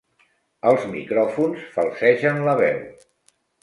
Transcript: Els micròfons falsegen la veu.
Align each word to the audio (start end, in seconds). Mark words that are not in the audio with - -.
Els 0.71 0.87
micròfons 0.95 1.69
falsegen 1.79 2.45
la 2.51 2.61
veu. 2.67 2.85